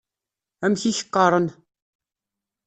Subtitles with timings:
[0.65, 1.47] Amek i k-qqaren?